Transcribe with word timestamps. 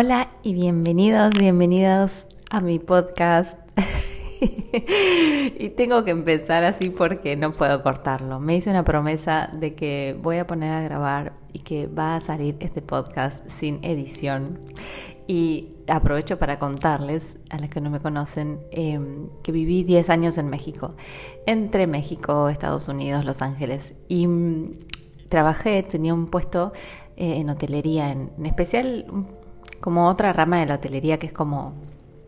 Hola 0.00 0.28
y 0.44 0.54
bienvenidos, 0.54 1.34
bienvenidos 1.34 2.28
a 2.50 2.60
mi 2.60 2.78
podcast. 2.78 3.58
y 4.40 5.70
tengo 5.70 6.04
que 6.04 6.12
empezar 6.12 6.62
así 6.62 6.90
porque 6.90 7.34
no 7.34 7.50
puedo 7.50 7.82
cortarlo. 7.82 8.38
Me 8.38 8.54
hice 8.54 8.70
una 8.70 8.84
promesa 8.84 9.50
de 9.52 9.74
que 9.74 10.16
voy 10.22 10.36
a 10.36 10.46
poner 10.46 10.72
a 10.72 10.82
grabar 10.82 11.32
y 11.52 11.58
que 11.58 11.88
va 11.88 12.14
a 12.14 12.20
salir 12.20 12.54
este 12.60 12.80
podcast 12.80 13.44
sin 13.48 13.84
edición. 13.84 14.60
Y 15.26 15.70
aprovecho 15.88 16.38
para 16.38 16.60
contarles, 16.60 17.40
a 17.50 17.58
las 17.58 17.68
que 17.68 17.80
no 17.80 17.90
me 17.90 17.98
conocen, 17.98 18.60
em, 18.70 19.28
que 19.42 19.50
viví 19.50 19.82
10 19.82 20.10
años 20.10 20.38
en 20.38 20.48
México, 20.48 20.94
entre 21.44 21.88
México, 21.88 22.48
Estados 22.50 22.86
Unidos, 22.86 23.24
Los 23.24 23.42
Ángeles. 23.42 23.94
Y 24.06 24.28
mm, 24.28 24.78
trabajé, 25.28 25.82
tenía 25.82 26.14
un 26.14 26.28
puesto 26.28 26.72
eh, 27.16 27.38
en 27.38 27.50
hotelería, 27.50 28.12
en, 28.12 28.30
en 28.38 28.46
especial 28.46 29.04
como 29.80 30.08
otra 30.08 30.32
rama 30.32 30.60
de 30.60 30.66
la 30.66 30.74
hotelería 30.74 31.18
que 31.18 31.26
es 31.26 31.32
como 31.32 31.74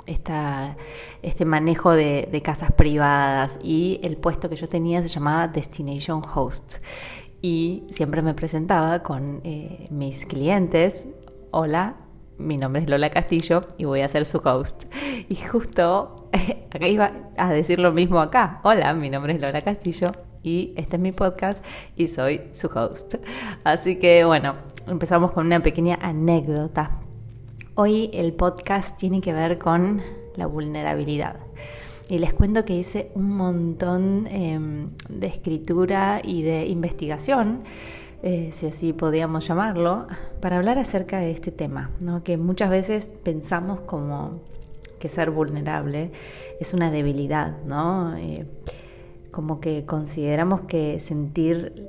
esta, 0.06 0.76
este 1.22 1.44
manejo 1.44 1.92
de, 1.92 2.40
casas 2.44 2.72
privadas 2.72 3.58
y 3.62 4.00
el 4.02 4.16
puesto 4.16 4.48
que 4.48 4.56
yo 4.56 4.68
tenía 4.68 5.02
se 5.02 5.08
llamaba 5.08 5.48
Destination 5.48 6.22
Host 6.34 6.78
y 7.42 7.84
siempre 7.88 8.22
me 8.22 8.34
presentaba 8.34 9.02
con 9.02 9.40
eh, 9.44 9.86
mis 9.90 10.26
clientes, 10.26 11.08
hola, 11.50 11.96
mi 12.38 12.56
nombre 12.56 12.82
es 12.82 12.90
Lola 12.90 13.10
Castillo 13.10 13.62
y 13.76 13.84
voy 13.84 14.00
a 14.00 14.08
ser 14.08 14.24
su 14.24 14.38
host. 14.38 14.84
Y 15.28 15.36
justo 15.36 16.28
acá 16.70 16.88
iba 16.88 17.12
a 17.36 17.52
decir 17.52 17.78
lo 17.78 17.92
mismo 17.92 18.20
acá, 18.20 18.60
hola, 18.62 18.92
mi 18.94 19.10
nombre 19.10 19.34
es 19.34 19.40
Lola 19.40 19.62
Castillo 19.62 20.10
y 20.42 20.72
este 20.76 20.96
es 20.96 21.02
mi 21.02 21.12
podcast 21.12 21.64
y 21.96 22.08
soy 22.08 22.42
su 22.52 22.68
host. 22.68 23.16
Así 23.64 23.96
que 23.96 24.24
bueno, 24.24 24.56
empezamos 24.86 25.32
con 25.32 25.46
una 25.46 25.60
pequeña 25.60 25.98
anécdota 26.00 26.98
Hoy 27.82 28.10
el 28.12 28.34
podcast 28.34 28.98
tiene 28.98 29.22
que 29.22 29.32
ver 29.32 29.56
con 29.56 30.02
la 30.36 30.44
vulnerabilidad. 30.44 31.36
Y 32.10 32.18
les 32.18 32.34
cuento 32.34 32.66
que 32.66 32.76
hice 32.76 33.10
un 33.14 33.34
montón 33.34 34.26
em, 34.26 34.90
de 35.08 35.26
escritura 35.26 36.20
y 36.22 36.42
de 36.42 36.66
investigación, 36.66 37.62
eh, 38.22 38.50
si 38.52 38.66
así 38.66 38.92
podíamos 38.92 39.48
llamarlo, 39.48 40.08
para 40.42 40.58
hablar 40.58 40.76
acerca 40.76 41.20
de 41.20 41.30
este 41.30 41.52
tema, 41.52 41.90
¿no? 42.00 42.22
que 42.22 42.36
muchas 42.36 42.68
veces 42.68 43.12
pensamos 43.24 43.80
como 43.80 44.40
que 44.98 45.08
ser 45.08 45.30
vulnerable 45.30 46.12
es 46.60 46.74
una 46.74 46.90
debilidad, 46.90 47.62
¿no? 47.64 48.14
Eh, 48.18 48.44
como 49.30 49.58
que 49.58 49.86
consideramos 49.86 50.60
que 50.60 51.00
sentir 51.00 51.88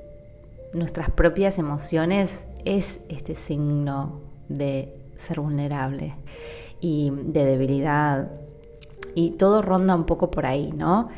nuestras 0.73 1.11
propias 1.11 1.59
emociones 1.59 2.47
es 2.63 3.01
este 3.09 3.35
signo 3.35 4.21
de 4.47 5.00
ser 5.21 5.39
vulnerable 5.39 6.15
y 6.81 7.11
de 7.11 7.45
debilidad. 7.45 8.31
Y 9.15 9.31
todo 9.31 9.61
ronda 9.61 9.95
un 9.95 10.05
poco 10.05 10.31
por 10.31 10.45
ahí, 10.45 10.71
¿no? 10.71 11.09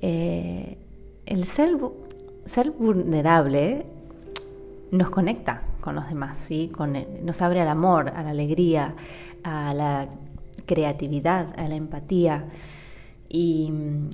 Eh, 0.00 0.78
el 1.26 1.44
ser, 1.44 1.76
vulnerable 2.78 3.86
nos 4.90 5.10
conecta 5.10 5.62
con 5.80 5.94
los 5.94 6.08
demás, 6.08 6.38
¿sí? 6.38 6.68
Con 6.68 6.96
nos 7.22 7.40
abre 7.40 7.60
al 7.60 7.68
amor, 7.68 8.10
a 8.10 8.22
la 8.22 8.30
alegría, 8.30 8.94
a 9.44 9.72
la 9.74 10.08
creatividad, 10.66 11.58
a 11.58 11.68
la 11.68 11.76
empatía. 11.76 12.46
Y 13.28 13.70
mm, 13.70 14.10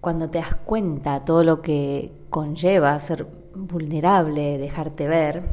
cuando 0.00 0.28
te 0.28 0.38
das 0.38 0.54
cuenta 0.56 1.24
todo 1.24 1.44
lo 1.44 1.62
que 1.62 2.12
conlleva 2.30 2.98
ser 3.00 3.26
vulnerable, 3.54 4.58
dejarte 4.58 5.08
ver, 5.08 5.44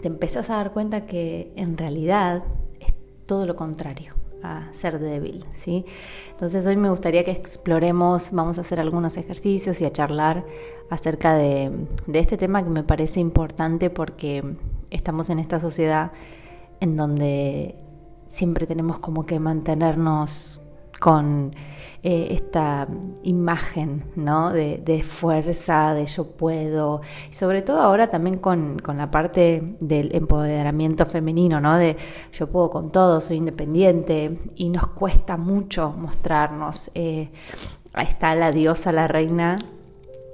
te 0.00 0.08
empezás 0.08 0.50
a 0.50 0.56
dar 0.56 0.72
cuenta 0.72 1.06
que 1.06 1.52
en 1.56 1.76
realidad 1.76 2.42
es 2.80 2.94
todo 3.26 3.46
lo 3.46 3.56
contrario 3.56 4.14
a 4.42 4.72
ser 4.72 4.98
débil, 4.98 5.44
¿sí? 5.52 5.84
Entonces 6.30 6.66
hoy 6.66 6.76
me 6.76 6.88
gustaría 6.88 7.24
que 7.24 7.30
exploremos, 7.30 8.30
vamos 8.32 8.58
a 8.58 8.62
hacer 8.62 8.80
algunos 8.80 9.16
ejercicios 9.16 9.80
y 9.80 9.84
a 9.84 9.92
charlar 9.92 10.44
acerca 10.88 11.34
de, 11.34 11.70
de 12.06 12.18
este 12.18 12.36
tema 12.36 12.62
que 12.62 12.70
me 12.70 12.82
parece 12.82 13.20
importante 13.20 13.90
porque 13.90 14.56
estamos 14.90 15.28
en 15.30 15.38
esta 15.38 15.60
sociedad 15.60 16.12
en 16.80 16.96
donde 16.96 17.76
siempre 18.26 18.66
tenemos 18.66 18.98
como 18.98 19.26
que 19.26 19.38
mantenernos 19.38 20.62
con 21.00 21.52
eh, 22.02 22.28
esta 22.30 22.88
imagen 23.24 24.04
¿no? 24.16 24.52
de, 24.52 25.04
fuerza, 25.06 25.92
de 25.92 26.06
yo 26.06 26.30
puedo, 26.30 27.02
y 27.30 27.34
sobre 27.34 27.60
todo 27.60 27.82
ahora 27.82 28.08
también 28.08 28.38
con, 28.38 28.80
la 28.96 29.10
parte 29.10 29.76
del 29.80 30.14
empoderamiento 30.14 31.04
femenino, 31.04 31.60
¿no? 31.60 31.76
de 31.76 31.98
yo 32.32 32.48
puedo 32.48 32.70
con 32.70 32.90
todo, 32.90 33.20
soy 33.20 33.36
independiente, 33.36 34.38
y 34.54 34.70
nos 34.70 34.86
cuesta 34.86 35.36
mucho 35.36 35.92
mostrarnos. 35.92 36.90
Eh, 36.94 37.30
está 37.98 38.34
la 38.34 38.50
diosa, 38.50 38.92
la 38.92 39.06
reina 39.06 39.58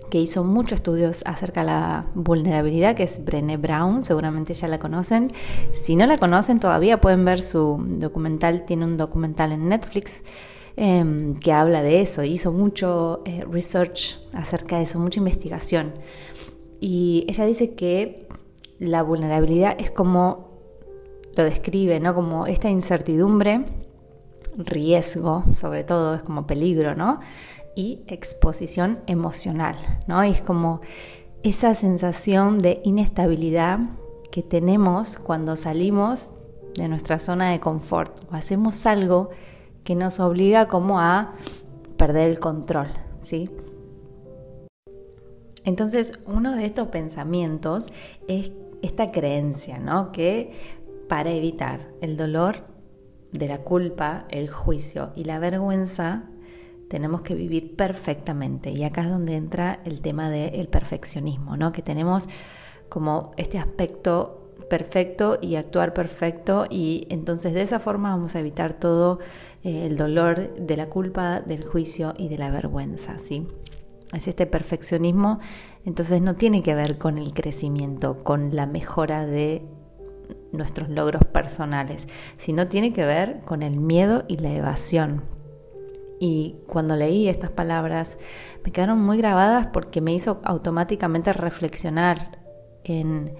que 0.09 0.21
hizo 0.21 0.45
muchos 0.45 0.75
estudios 0.75 1.25
acerca 1.27 1.63
de 1.63 1.67
la 1.67 2.07
vulnerabilidad, 2.15 2.95
que 2.95 3.03
es 3.03 3.25
Brené 3.25 3.57
Brown, 3.57 4.05
seguramente 4.05 4.55
ya 4.55 4.69
la 4.69 4.79
conocen. 4.79 5.33
Si 5.73 5.97
no 5.97 6.07
la 6.07 6.19
conocen 6.19 6.61
todavía 6.61 7.01
pueden 7.01 7.25
ver 7.25 7.43
su 7.43 7.85
documental, 7.99 8.65
tiene 8.67 8.85
un 8.85 8.97
documental 8.97 9.51
en 9.51 9.69
Netflix 9.69 10.23
Em, 10.79 11.37
que 11.37 11.53
habla 11.53 11.81
de 11.83 12.03
eso, 12.03 12.23
hizo 12.23 12.53
mucho 12.53 13.23
eh, 13.25 13.47
research 13.51 14.21
acerca 14.35 14.77
de 14.77 14.83
eso, 14.83 14.99
mucha 14.99 15.21
investigación. 15.21 15.95
Y 16.81 17.25
ella 17.29 17.47
dice 17.47 17.75
que 17.75 18.29
la 18.79 19.03
vulnerabilidad 19.03 19.75
es 19.81 19.91
como 19.91 20.51
lo 21.35 21.45
describe, 21.45 21.99
¿no? 21.99 22.15
Como 22.15 22.47
esta 22.47 22.69
incertidumbre, 22.69 23.65
riesgo, 24.59 25.45
sobre 25.51 25.83
todo, 25.83 26.15
es 26.15 26.23
como 26.23 26.47
peligro, 26.47 26.95
¿no? 26.95 27.21
Y 27.75 28.03
exposición 28.07 28.99
emocional, 29.07 29.77
¿no? 30.07 30.23
Es 30.23 30.43
como 30.43 30.83
esa 31.43 31.75
sensación 31.75 32.59
de 32.59 32.81
inestabilidad 32.85 33.81
que 34.31 34.43
tenemos 34.43 35.17
cuando 35.17 35.57
salimos 35.57 36.33
de 36.75 36.89
nuestra 36.89 37.19
zona 37.19 37.53
de 37.53 37.61
confort 37.61 38.31
o 38.31 38.35
hacemos 38.37 38.85
algo 38.85 39.31
que 39.87 39.95
nos 39.95 40.19
obliga 40.19 40.67
como 40.67 41.01
a 41.01 41.35
perder 41.97 42.29
el 42.29 42.41
control, 42.41 42.89
¿sí? 43.21 43.49
Entonces, 45.65 46.19
uno 46.27 46.57
de 46.57 46.67
estos 46.67 46.89
pensamientos 46.89 47.93
es 48.27 48.51
esta 48.83 49.13
creencia, 49.13 49.79
¿no? 49.79 50.11
Que 50.11 50.53
para 51.09 51.31
evitar 51.31 51.89
el 52.01 52.17
dolor 52.17 52.67
de 53.31 53.47
la 53.47 53.59
culpa, 53.59 54.27
el 54.29 54.51
juicio 54.51 55.13
y 55.15 55.23
la 55.23 55.39
vergüenza, 55.39 56.31
tenemos 56.89 57.23
que 57.23 57.37
vivir 57.37 57.77
perfectamente. 57.77 58.73
Y 58.73 58.83
acá 58.83 59.03
es 59.03 59.11
donde 59.11 59.37
entra 59.37 59.81
el 59.85 60.01
tema 60.01 60.31
del 60.31 60.67
perfeccionismo, 60.67 61.57
¿no? 61.57 61.71
Que 61.71 61.83
tenemos 61.83 62.29
como 62.89 63.31
este 63.37 63.61
aspecto 63.61 64.46
perfecto 64.69 65.39
y 65.41 65.57
actuar 65.57 65.95
perfecto 65.95 66.67
y 66.69 67.07
entonces 67.11 67.55
de 67.55 67.63
esa 67.63 67.79
forma 67.79 68.11
vamos 68.11 68.35
a 68.35 68.41
evitar 68.41 68.75
todo 68.75 69.19
eh, 69.65 69.87
el 69.87 69.97
dolor 69.97 70.55
de 70.55 70.77
la 70.77 70.89
culpa, 70.89 71.41
del 71.41 71.65
juicio 71.65 72.15
y 72.17 72.29
de 72.29 72.39
la 72.39 72.51
vergüenza, 72.51 73.19
¿sí? 73.19 73.47
Es 74.13 74.29
este 74.29 74.47
perfeccionismo, 74.47 75.41
entonces 75.85 76.21
no 76.23 76.35
tiene 76.35 76.63
que 76.63 76.75
ver 76.75 76.99
con 76.99 77.19
el 77.19 77.35
crecimiento, 77.35 78.19
con 78.19 78.55
la 78.55 78.67
mejora 78.67 79.27
de 79.27 79.63
nuestros 80.53 80.89
logros 80.89 81.25
personales, 81.25 82.09
sino 82.37 82.69
tiene 82.69 82.93
que 82.93 83.05
ver 83.05 83.41
con 83.45 83.63
el 83.63 83.81
miedo 83.81 84.25
y 84.29 84.37
la 84.39 84.53
evasión. 84.53 85.25
Y 86.19 86.57
cuando 86.67 86.97
leí 86.97 87.29
estas 87.29 87.51
palabras 87.51 88.19
me 88.65 88.73
quedaron 88.73 89.01
muy 89.01 89.19
grabadas 89.19 89.67
porque 89.67 90.01
me 90.01 90.15
hizo 90.15 90.41
automáticamente 90.45 91.33
reflexionar 91.33 92.39
en 92.85 93.35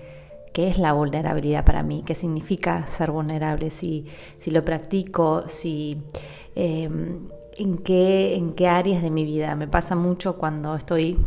qué 0.57 0.69
es 0.69 0.79
la 0.79 0.95
vulnerabilidad 0.95 1.67
para 1.67 1.83
mí, 1.83 2.03
qué 2.03 2.15
significa 2.15 2.87
ser 2.87 3.11
vulnerable, 3.11 3.71
si, 3.71 4.07
si 4.39 4.51
lo 4.51 4.65
practico, 4.65 5.43
si, 5.47 5.99
em, 6.55 7.29
en, 7.59 7.77
qué, 7.77 8.37
en 8.37 8.55
qué 8.55 8.67
áreas 8.67 9.03
de 9.03 9.11
mi 9.11 9.27
vida. 9.27 9.55
Me 9.55 9.69
pasa 9.69 9.97
mucho 9.97 10.39
cuando 10.39 10.75
estoy 10.75 11.19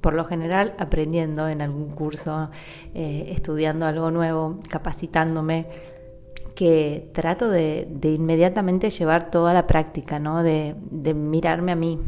por 0.00 0.14
lo 0.14 0.24
general 0.24 0.74
aprendiendo 0.80 1.46
en 1.46 1.62
algún 1.62 1.92
curso, 1.92 2.50
eh, 2.92 3.28
estudiando 3.36 3.86
algo 3.86 4.10
nuevo, 4.10 4.58
capacitándome, 4.68 5.68
que 6.56 7.08
trato 7.14 7.48
de, 7.48 7.86
inmediatamente 8.02 8.90
llevar 8.90 9.30
toda 9.30 9.54
la 9.54 9.68
práctica, 9.68 10.18
¿no? 10.18 10.42
de, 10.42 10.74
de 10.90 11.14
mirarme 11.14 11.70
a 11.70 11.76
mí. 11.76 12.00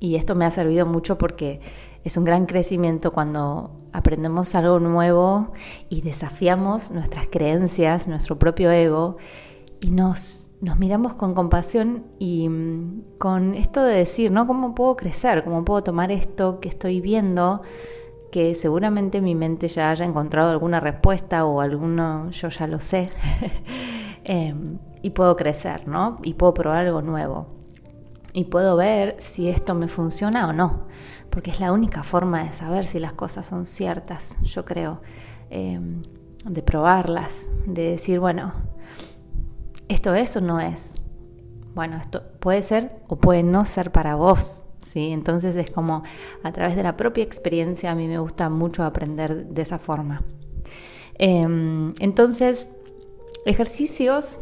Y 0.00 0.16
esto 0.16 0.34
me 0.34 0.44
ha 0.44 0.50
servido 0.50 0.84
mucho 0.84 1.16
porque 1.16 1.62
es 2.04 2.18
un 2.18 2.24
gran 2.24 2.44
crecimiento 2.44 3.10
cuando 3.10 3.81
aprendemos 3.92 4.54
algo 4.54 4.80
nuevo 4.80 5.52
y 5.88 6.00
desafiamos 6.00 6.90
nuestras 6.90 7.28
creencias, 7.28 8.08
nuestro 8.08 8.38
propio 8.38 8.70
ego 8.70 9.16
y 9.80 9.90
nos, 9.90 10.50
nos 10.60 10.78
miramos 10.78 11.14
con 11.14 11.34
compasión 11.34 12.04
y 12.18 12.48
mm, 12.48 13.02
con 13.18 13.54
esto 13.54 13.82
de 13.82 13.94
decir, 13.94 14.30
¿no? 14.30 14.46
¿Cómo 14.46 14.74
puedo 14.74 14.96
crecer? 14.96 15.44
¿Cómo 15.44 15.64
puedo 15.64 15.82
tomar 15.82 16.10
esto 16.10 16.60
que 16.60 16.68
estoy 16.68 17.00
viendo? 17.00 17.62
que 18.32 18.54
seguramente 18.54 19.20
mi 19.20 19.34
mente 19.34 19.68
ya 19.68 19.90
haya 19.90 20.06
encontrado 20.06 20.50
alguna 20.50 20.80
respuesta 20.80 21.44
o 21.44 21.60
alguno, 21.60 22.30
yo 22.30 22.48
ya 22.48 22.66
lo 22.66 22.80
sé. 22.80 23.10
em, 24.24 24.78
y 25.02 25.10
puedo 25.10 25.36
crecer, 25.36 25.86
¿no? 25.86 26.18
Y 26.22 26.32
puedo 26.32 26.54
probar 26.54 26.86
algo 26.86 27.02
nuevo. 27.02 27.46
Y 28.32 28.44
puedo 28.44 28.74
ver 28.76 29.16
si 29.18 29.50
esto 29.50 29.74
me 29.74 29.86
funciona 29.86 30.48
o 30.48 30.54
no, 30.54 30.86
porque 31.32 31.50
es 31.50 31.60
la 31.60 31.72
única 31.72 32.02
forma 32.02 32.44
de 32.44 32.52
saber 32.52 32.86
si 32.86 32.98
las 32.98 33.14
cosas 33.14 33.46
son 33.46 33.64
ciertas, 33.64 34.36
yo 34.42 34.66
creo, 34.66 35.00
em, 35.48 36.02
de 36.44 36.62
probarlas, 36.62 37.50
de 37.66 37.92
decir, 37.92 38.20
bueno, 38.20 38.52
esto 39.88 40.14
es 40.14 40.36
o 40.36 40.42
no 40.42 40.60
es. 40.60 40.96
Bueno, 41.74 41.96
esto 41.96 42.22
puede 42.38 42.60
ser 42.60 43.02
o 43.08 43.16
puede 43.16 43.42
no 43.42 43.64
ser 43.64 43.92
para 43.92 44.14
vos, 44.14 44.66
¿sí? 44.86 45.10
Entonces 45.10 45.56
es 45.56 45.70
como 45.70 46.02
a 46.42 46.52
través 46.52 46.76
de 46.76 46.82
la 46.82 46.98
propia 46.98 47.24
experiencia 47.24 47.90
a 47.90 47.94
mí 47.94 48.08
me 48.08 48.18
gusta 48.18 48.50
mucho 48.50 48.84
aprender 48.84 49.46
de 49.46 49.62
esa 49.62 49.78
forma. 49.78 50.22
Em, 51.14 51.94
entonces, 52.00 52.68
ejercicios 53.46 54.38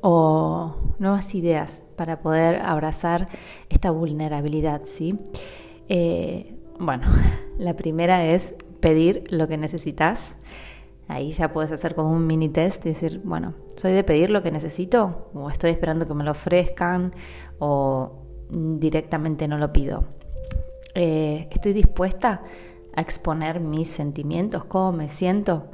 o 0.00 0.76
nuevas 0.98 1.34
ideas 1.34 1.82
para 1.96 2.20
poder 2.20 2.56
abrazar 2.62 3.28
esta 3.68 3.90
vulnerabilidad, 3.90 4.82
¿sí? 4.84 5.18
Eh, 5.88 6.54
bueno, 6.78 7.06
la 7.58 7.74
primera 7.76 8.24
es 8.24 8.54
pedir 8.80 9.24
lo 9.30 9.48
que 9.48 9.56
necesitas. 9.56 10.36
Ahí 11.06 11.32
ya 11.32 11.52
puedes 11.52 11.70
hacer 11.70 11.94
como 11.94 12.10
un 12.10 12.26
mini 12.26 12.48
test 12.48 12.84
y 12.86 12.90
decir, 12.90 13.20
bueno, 13.24 13.54
¿soy 13.76 13.92
de 13.92 14.04
pedir 14.04 14.30
lo 14.30 14.42
que 14.42 14.50
necesito? 14.50 15.30
¿O 15.34 15.50
estoy 15.50 15.70
esperando 15.70 16.06
que 16.06 16.14
me 16.14 16.24
lo 16.24 16.30
ofrezcan? 16.30 17.12
¿O 17.58 18.22
directamente 18.50 19.46
no 19.48 19.58
lo 19.58 19.72
pido? 19.72 20.04
Eh, 20.94 21.48
¿Estoy 21.50 21.72
dispuesta 21.72 22.42
a 22.94 23.00
exponer 23.00 23.60
mis 23.60 23.88
sentimientos, 23.88 24.64
cómo 24.64 24.92
me 24.92 25.08
siento? 25.08 25.66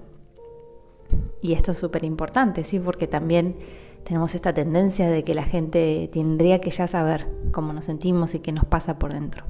Y 1.43 1.53
esto 1.53 1.73
es 1.73 1.79
súper 1.79 2.05
importante, 2.05 2.65
¿sí? 2.65 2.81
Porque 2.81 3.07
también 3.07 3.57
tenemos 4.05 4.35
esta 4.35 4.53
tendencia 4.53 5.09
de 5.09 5.23
que 5.23 5.35
la 5.35 5.45
gente 5.45 6.09
tendría 6.12 6.61
que 6.61 6.71
ya 6.71 6.87
saber 6.87 7.29
cómo 7.53 7.73
nos 7.73 7.85
sentimos 7.85 8.35
y 8.35 8.41
qué 8.41 8.53
nos 8.53 8.65
pasa 8.65 8.99
por 8.99 9.12
dentro. 9.12 9.45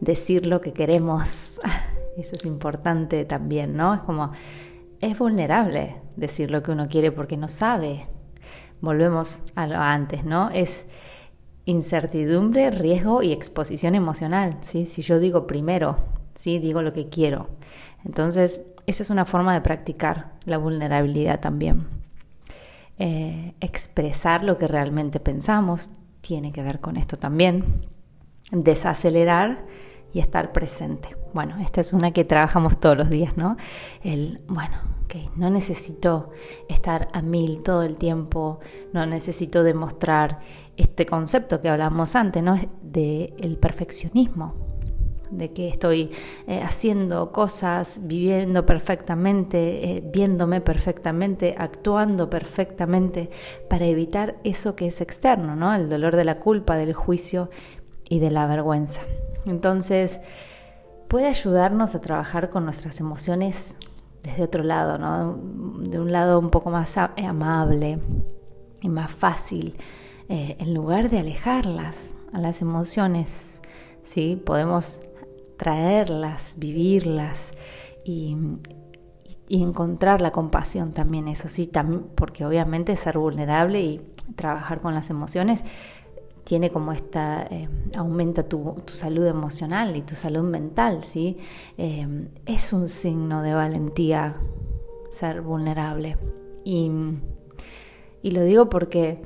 Decir 0.00 0.46
lo 0.46 0.60
que 0.60 0.72
queremos, 0.72 1.60
eso 2.16 2.36
es 2.36 2.44
importante 2.44 3.24
también, 3.24 3.76
¿no? 3.76 3.94
Es 3.94 4.00
como, 4.00 4.30
es 5.00 5.18
vulnerable 5.18 5.96
decir 6.16 6.50
lo 6.50 6.62
que 6.62 6.72
uno 6.72 6.88
quiere 6.88 7.12
porque 7.12 7.36
no 7.36 7.48
sabe. 7.48 8.06
Volvemos 8.80 9.40
a 9.54 9.66
lo 9.66 9.76
antes, 9.76 10.24
¿no? 10.24 10.50
Es 10.50 10.86
incertidumbre, 11.64 12.70
riesgo 12.70 13.22
y 13.22 13.32
exposición 13.32 13.94
emocional, 13.94 14.58
¿sí? 14.62 14.86
Si 14.86 15.02
yo 15.02 15.18
digo 15.18 15.46
primero, 15.46 15.96
¿sí? 16.34 16.58
Digo 16.58 16.82
lo 16.82 16.92
que 16.92 17.08
quiero. 17.08 17.48
Entonces, 18.04 18.66
esa 18.86 19.02
es 19.02 19.10
una 19.10 19.24
forma 19.24 19.54
de 19.54 19.60
practicar 19.60 20.32
la 20.44 20.58
vulnerabilidad 20.58 21.40
también. 21.40 21.86
Eh, 22.98 23.54
expresar 23.60 24.44
lo 24.44 24.58
que 24.58 24.68
realmente 24.68 25.20
pensamos 25.20 25.90
tiene 26.20 26.52
que 26.52 26.62
ver 26.62 26.80
con 26.80 26.96
esto 26.96 27.16
también. 27.16 27.86
Desacelerar 28.50 29.64
y 30.12 30.20
estar 30.20 30.52
presente. 30.52 31.16
Bueno, 31.32 31.56
esta 31.60 31.80
es 31.80 31.92
una 31.92 32.10
que 32.10 32.24
trabajamos 32.24 32.78
todos 32.80 32.96
los 32.96 33.10
días, 33.10 33.36
¿no? 33.36 33.56
El, 34.02 34.40
bueno, 34.48 34.76
ok, 35.04 35.36
no 35.36 35.50
necesito 35.50 36.30
estar 36.68 37.08
a 37.12 37.22
mil 37.22 37.62
todo 37.62 37.82
el 37.82 37.96
tiempo, 37.96 38.58
no 38.92 39.06
necesito 39.06 39.62
demostrar 39.62 40.40
este 40.76 41.06
concepto 41.06 41.60
que 41.60 41.68
hablamos 41.68 42.16
antes, 42.16 42.42
¿no? 42.42 42.58
De 42.82 43.34
el 43.38 43.58
perfeccionismo, 43.58 44.54
de 45.30 45.52
que 45.52 45.68
estoy 45.68 46.10
eh, 46.48 46.60
haciendo 46.62 47.30
cosas, 47.30 48.00
viviendo 48.04 48.66
perfectamente, 48.66 49.96
eh, 49.96 50.02
viéndome 50.12 50.60
perfectamente, 50.60 51.54
actuando 51.56 52.28
perfectamente 52.28 53.30
para 53.68 53.86
evitar 53.86 54.36
eso 54.42 54.74
que 54.74 54.88
es 54.88 55.00
externo, 55.00 55.54
¿no? 55.54 55.72
El 55.74 55.88
dolor 55.88 56.16
de 56.16 56.24
la 56.24 56.40
culpa, 56.40 56.76
del 56.76 56.92
juicio 56.92 57.50
y 58.08 58.18
de 58.18 58.30
la 58.32 58.46
vergüenza. 58.46 59.02
Entonces, 59.46 60.20
puede 61.08 61.26
ayudarnos 61.26 61.94
a 61.94 62.00
trabajar 62.00 62.50
con 62.50 62.64
nuestras 62.64 63.00
emociones 63.00 63.76
desde 64.22 64.44
otro 64.44 64.62
lado, 64.62 64.98
¿no? 64.98 65.38
De 65.88 65.98
un 65.98 66.12
lado 66.12 66.38
un 66.38 66.50
poco 66.50 66.70
más 66.70 66.96
amable 66.96 67.98
y 68.80 68.88
más 68.88 69.10
fácil, 69.10 69.76
eh, 70.28 70.56
en 70.58 70.74
lugar 70.74 71.10
de 71.10 71.18
alejarlas 71.18 72.14
a 72.32 72.38
las 72.38 72.62
emociones, 72.62 73.60
¿sí? 74.02 74.40
Podemos 74.44 75.00
traerlas, 75.56 76.56
vivirlas 76.58 77.52
y, 78.04 78.36
y 79.48 79.62
encontrar 79.62 80.20
la 80.20 80.30
compasión 80.30 80.92
también, 80.92 81.28
eso 81.28 81.48
sí, 81.48 81.66
también, 81.66 82.06
porque 82.14 82.46
obviamente 82.46 82.94
ser 82.96 83.18
vulnerable 83.18 83.80
y 83.80 84.00
trabajar 84.36 84.80
con 84.80 84.94
las 84.94 85.10
emociones 85.10 85.64
tiene 86.44 86.70
como 86.70 86.92
esta, 86.92 87.42
eh, 87.50 87.68
aumenta 87.96 88.42
tu, 88.42 88.76
salud 88.86 89.26
emocional 89.26 89.96
y 89.96 90.02
tu 90.02 90.14
salud 90.14 90.42
mental, 90.42 91.04
¿sí? 91.04 91.38
Eh, 91.78 92.28
es 92.46 92.72
un 92.72 92.88
signo 92.88 93.42
de 93.42 93.54
valentía 93.54 94.34
ser 95.10 95.42
vulnerable. 95.42 96.16
Y, 96.64 96.90
lo 98.22 98.42
digo 98.44 98.68
porque 98.68 99.22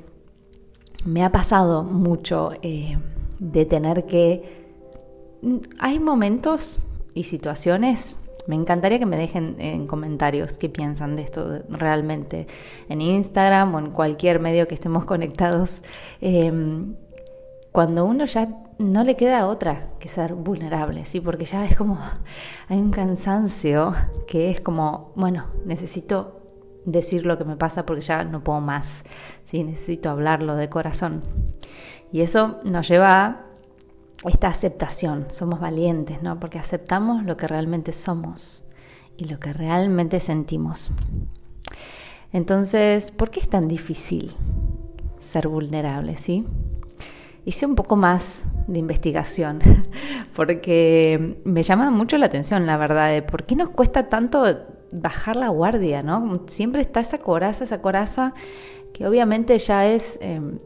me 1.04 1.24
ha 1.24 1.30
pasado 1.30 1.82
mucho 1.84 2.52
eh, 2.62 2.98
de 3.38 3.64
tener 3.64 4.06
que... 4.06 4.64
Hay 5.78 6.00
momentos 6.00 6.82
y 7.12 7.24
situaciones 7.24 8.16
me 8.46 8.56
encantaría 8.56 8.98
que 8.98 9.06
me 9.06 9.16
dejen 9.16 9.56
en 9.58 9.86
comentarios 9.86 10.58
qué 10.58 10.68
piensan 10.68 11.16
de 11.16 11.22
esto 11.22 11.62
realmente 11.68 12.46
en 12.88 13.00
Instagram 13.00 13.74
o 13.74 13.78
en 13.78 13.90
cualquier 13.90 14.38
medio 14.38 14.68
que 14.68 14.74
estemos 14.74 15.04
conectados 15.06 15.82
cuando 17.74 18.04
uno 18.04 18.24
ya 18.24 18.48
no 18.78 19.02
le 19.02 19.16
queda 19.16 19.48
otra 19.48 19.88
que 19.98 20.06
ser 20.06 20.34
vulnerable, 20.34 21.04
¿sí? 21.06 21.18
Porque 21.18 21.44
ya 21.44 21.64
es 21.64 21.76
como, 21.76 21.98
hay 22.68 22.78
un 22.78 22.92
cansancio 22.92 23.92
que 24.28 24.48
es 24.48 24.60
como, 24.60 25.10
bueno, 25.16 25.46
necesito 25.64 26.40
decir 26.84 27.26
lo 27.26 27.36
que 27.36 27.44
me 27.44 27.56
pasa 27.56 27.84
porque 27.84 28.02
ya 28.02 28.22
no 28.22 28.44
puedo 28.44 28.60
más, 28.60 29.02
¿sí? 29.42 29.64
Necesito 29.64 30.08
hablarlo 30.08 30.54
de 30.54 30.68
corazón. 30.68 31.24
Y 32.12 32.20
eso 32.20 32.60
nos 32.62 32.86
lleva 32.86 33.24
a 33.24 34.28
esta 34.28 34.46
aceptación, 34.46 35.26
somos 35.30 35.58
valientes, 35.58 36.22
¿no? 36.22 36.38
Porque 36.38 36.60
aceptamos 36.60 37.24
lo 37.24 37.36
que 37.36 37.48
realmente 37.48 37.92
somos 37.92 38.68
y 39.16 39.24
lo 39.24 39.40
que 39.40 39.52
realmente 39.52 40.20
sentimos. 40.20 40.92
Entonces, 42.32 43.10
¿por 43.10 43.30
qué 43.30 43.40
es 43.40 43.50
tan 43.50 43.66
difícil 43.66 44.32
ser 45.18 45.48
vulnerable, 45.48 46.16
sí? 46.18 46.46
Hice 47.44 47.66
un 47.66 47.74
poco 47.74 47.96
más 47.96 48.46
de 48.66 48.78
investigación, 48.78 49.60
porque 50.34 51.40
me 51.44 51.62
llama 51.62 51.90
mucho 51.90 52.18
la 52.18 52.26
atención, 52.26 52.66
la 52.66 52.76
verdad, 52.76 53.10
de 53.10 53.22
por 53.22 53.44
qué 53.44 53.56
nos 53.56 53.70
cuesta 53.70 54.08
tanto 54.08 54.44
bajar 54.92 55.36
la 55.36 55.48
guardia, 55.48 56.02
¿no? 56.02 56.42
Siempre 56.46 56.82
está 56.82 57.00
esa 57.00 57.18
coraza, 57.18 57.64
esa 57.64 57.82
coraza, 57.82 58.34
que 58.92 59.06
obviamente 59.06 59.58
ya 59.58 59.86
es, 59.86 60.18
em, 60.22 60.58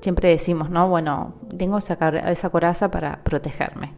siempre 0.00 0.28
decimos, 0.28 0.70
¿no? 0.70 0.88
Bueno, 0.88 1.34
tengo 1.56 1.78
esa, 1.78 1.94
esa 2.30 2.50
coraza 2.50 2.90
para 2.90 3.22
protegerme, 3.22 3.94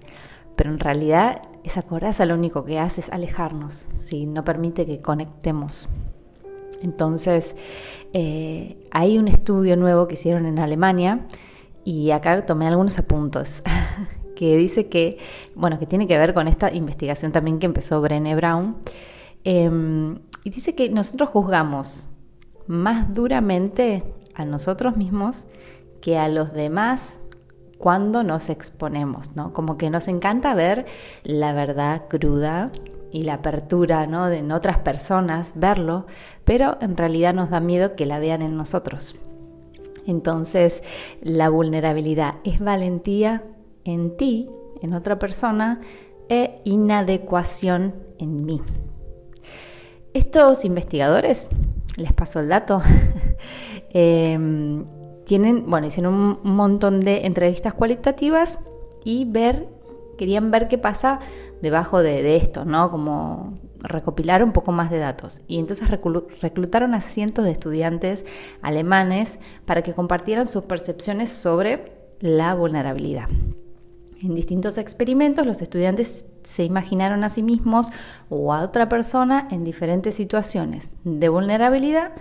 pero 0.57 0.71
en 0.71 0.79
realidad 0.79 1.43
esa 1.65 1.83
coraza 1.83 2.27
lo 2.27 2.35
único 2.35 2.65
que 2.65 2.79
hace 2.79 3.01
es 3.01 3.11
alejarnos, 3.11 3.75
si 3.75 4.27
no 4.27 4.45
permite 4.45 4.87
que 4.87 5.01
conectemos. 5.01 5.89
Entonces, 6.83 7.57
eh, 8.13 8.77
hay 8.91 9.19
un 9.19 9.29
estudio 9.29 9.77
nuevo 9.77 10.07
que 10.09 10.15
hicieron 10.15 10.47
en 10.47 10.59
Alemania, 10.59 11.27
y 11.85 12.11
acá 12.11 12.45
tomé 12.45 12.67
algunos 12.67 12.99
apuntos 12.99 13.63
que 14.37 14.57
dice 14.57 14.89
que, 14.89 15.19
bueno, 15.55 15.79
que 15.79 15.87
tiene 15.87 16.07
que 16.07 16.19
ver 16.19 16.35
con 16.35 16.49
esta 16.49 16.73
investigación 16.73 17.33
también 17.33 17.59
que 17.59 17.67
empezó 17.67 18.01
Brené 18.01 18.35
Brown. 18.35 18.77
Em, 19.45 20.19
y 20.45 20.51
dice 20.51 20.75
que 20.75 20.91
nosotros 20.91 21.29
juzgamos 21.31 22.09
más 22.67 23.13
duramente 23.13 24.05
a 24.35 24.45
nosotros 24.45 24.97
mismos 24.97 25.47
que 26.01 26.19
a 26.19 26.29
los 26.29 26.53
demás 26.53 27.21
cuando 27.79 28.23
nos 28.23 28.49
exponemos, 28.49 29.35
¿no? 29.35 29.53
Como 29.53 29.77
que 29.77 29.91
nos 29.91 30.07
encanta 30.07 30.55
ver 30.55 30.87
la 31.25 31.53
verdad 31.53 32.03
cruda 32.09 32.71
y 33.11 33.25
la 33.25 33.35
apertura, 33.35 34.07
¿no? 34.07 34.27
De 34.27 34.39
en 34.39 34.53
otras 34.53 34.79
personas, 34.79 35.55
verlo, 35.57 36.07
pero 36.45 36.79
en 36.81 36.97
realidad 36.97 37.35
nos 37.35 37.51
da 37.51 37.61
miedo 37.61 37.97
que 37.97 38.07
la 38.07 38.21
vean 38.21 38.43
en 38.43 38.57
nosotros. 38.57 39.17
Entonces, 40.07 40.83
la 41.21 41.49
vulnerabilidad 41.49 42.37
es 42.45 42.61
valentía 42.61 43.45
en 43.85 44.17
ti, 44.17 44.49
en 44.81 44.95
otra 44.95 45.19
persona, 45.19 45.81
e 46.29 46.61
inadecuación 46.65 47.95
en 48.19 48.45
mí. 48.47 48.61
Estos 50.15 50.65
investigadores, 50.65 51.49
les 51.97 52.13
paso 52.13 52.41
el 52.41 52.49
dato, 52.49 52.83
em, 53.91 54.85
tienen, 55.25 55.69
bueno, 55.69 55.87
hicieron 55.87 56.15
un 56.15 56.55
montón 56.55 57.01
de 57.01 57.27
entrevistas 57.27 57.75
cualitativas 57.75 58.61
y 59.05 59.25
ver, 59.25 59.69
querían 60.19 60.51
ver 60.51 60.69
qué 60.69 60.79
pasa 60.79 61.21
debajo 61.61 62.03
de, 62.03 62.23
de 62.23 62.37
esto, 62.37 62.65
¿no? 62.65 62.91
Como 62.91 63.59
recopilar 63.83 64.43
un 64.43 64.53
poco 64.53 64.73
más 64.73 64.91
de 64.91 64.99
datos 64.99 65.43
y 65.49 65.59
entonces 65.59 65.91
reclutaron 65.91 66.95
a 66.95 67.01
cientos 67.01 67.45
de 67.45 67.53
estudiantes 67.53 68.25
alemanes 68.63 69.39
para 69.67 69.83
que 69.83 69.95
compartieran 69.95 70.47
sus 70.47 70.65
percepciones 70.65 71.31
sobre 71.31 71.93
la 72.21 72.55
vulnerabilidad. 72.55 73.29
En 74.23 74.37
distintos 74.37 74.79
experimentos 74.79 75.45
los 75.47 75.63
estudiantes 75.63 76.27
se 76.45 76.65
imaginaron 76.65 77.25
a 77.25 77.29
sí 77.29 77.43
mismos 77.43 77.91
o 78.29 78.53
a 78.53 78.63
otra 78.63 78.89
persona 78.89 79.49
en 79.51 79.65
diferentes 79.65 80.15
situaciones 80.15 80.93
de 81.03 81.29
vulnerabilidad, 81.29 82.13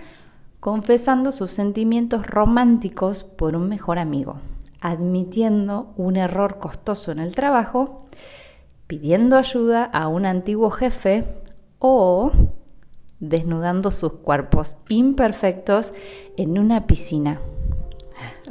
confesando 0.58 1.30
sus 1.30 1.52
sentimientos 1.52 2.26
románticos 2.26 3.22
por 3.22 3.54
un 3.54 3.68
mejor 3.68 4.00
amigo, 4.00 4.36
admitiendo 4.80 5.92
un 5.96 6.16
error 6.16 6.58
costoso 6.58 7.12
en 7.12 7.20
el 7.20 7.36
trabajo, 7.36 8.04
pidiendo 8.88 9.36
ayuda 9.36 9.84
a 9.84 10.08
un 10.08 10.26
antiguo 10.26 10.70
jefe 10.70 11.41
o 11.84 12.30
desnudando 13.18 13.90
sus 13.90 14.14
cuerpos 14.14 14.76
imperfectos 14.88 15.92
en 16.36 16.58
una 16.58 16.86
piscina. 16.86 17.40